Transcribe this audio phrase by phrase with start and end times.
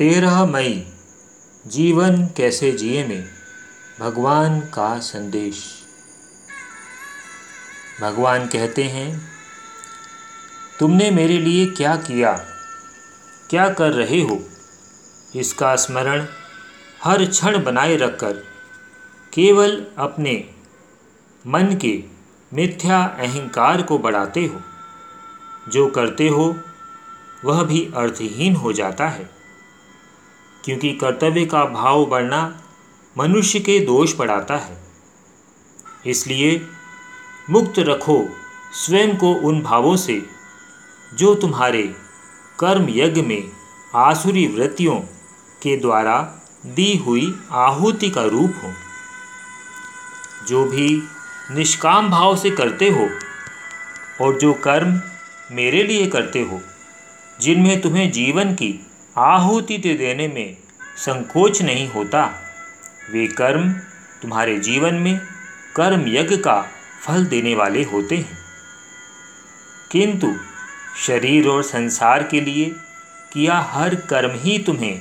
[0.00, 0.92] तेरह मई,
[1.66, 3.28] जीवन कैसे जिए में?
[4.00, 5.64] भगवान का संदेश।
[8.00, 9.28] भगवान कहते हैं,
[10.78, 12.32] तुमने मेरे लिए क्या किया?
[13.50, 14.44] क्या कर रहे हो?
[15.36, 16.26] इसका स्मरण
[17.04, 18.32] हर क्षण बनाए रखकर,
[19.32, 20.54] केवल अपने
[21.46, 22.04] मन के
[22.54, 24.60] मिथ्या अहंकार को बढ़ाते हो।
[25.68, 26.56] जो करते हो,
[27.44, 29.39] वह भी अर्थहीन हो जाता है।
[30.64, 32.62] क्योंकि कर्तव्य का भाव बढ़ना
[33.18, 34.80] मनुष्य के दोष बढ़ाता है।
[36.06, 36.60] इसलिए
[37.50, 38.24] मुक्त रखो
[38.72, 40.22] स्वयं को उन भावों से
[41.14, 41.82] जो तुम्हारे
[42.58, 43.50] कर्म यज्ञ में
[43.94, 44.96] आसुरी वृत्तियों
[45.62, 46.20] के द्वारा
[46.66, 48.72] दी हुई आहुति का रूप हो।
[50.48, 51.02] जो भी
[51.50, 53.08] निष्काम भाव से करते हो
[54.24, 55.00] और जो कर्म
[55.52, 56.60] मेरे लिए करते हो,
[57.40, 58.86] जिनमें तुम्हें जीवन की
[59.18, 60.56] आहुति दे देने में
[60.96, 62.34] संकोच नहीं होता।
[63.12, 63.72] वे कर्म
[64.22, 65.20] तुम्हारे जीवन में
[65.76, 66.66] कर्म यज्ञ का
[67.06, 68.38] फल देने वाले होते हैं।
[69.92, 70.36] किंतु
[71.06, 72.64] शरीर और संसार के लिए
[73.32, 75.00] किया हर कर्म ही तुम्हें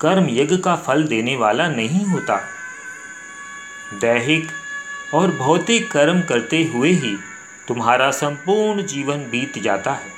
[0.00, 2.36] कर्म यज्ञ का फल देने वाला नहीं होता।
[4.00, 4.48] दैहिक
[5.14, 7.16] और भौतिक कर्म करते हुए ही
[7.68, 10.12] तुम्हारा संपूर्ण जीवन बीत जाता है।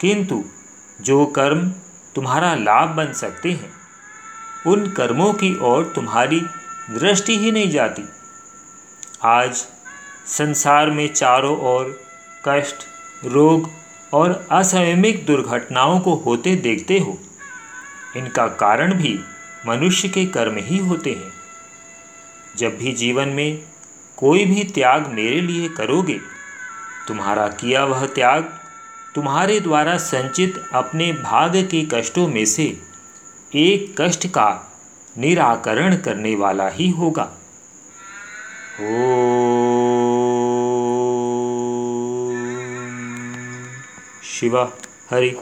[0.00, 0.44] किंतु
[1.00, 1.72] जो कर्म
[2.14, 3.72] तुम्हारा लाभ बन सकते हैं।
[4.66, 6.40] उन कर्मों की ओर तुम्हारी
[6.90, 8.02] दृष्टि ही नहीं जाती।
[9.24, 9.66] आज
[10.26, 12.00] संसार में चारों ओर
[12.44, 12.76] कष्ट,
[13.24, 13.70] रोग
[14.12, 17.18] और असंयमिक दुर्घटनाओं को होते देखते हो।
[18.16, 19.20] इनका कारण भी
[19.66, 21.32] मनुष्य के कर्म ही होते हैं।
[22.56, 23.62] जब भी जीवन में
[24.16, 26.20] कोई भी त्याग मेरे लिए करोगे,
[27.08, 28.58] तुम्हारा किया वह त्याग
[29.14, 32.64] तुम्हारे द्वारा संचित अपने भाग के कष्टों में से
[33.54, 34.72] एक कष्ट का
[35.18, 37.22] निराकरण करने वाला ही होगा।
[38.80, 38.86] ओ
[44.22, 44.72] शिवा,
[45.10, 45.36] हरि।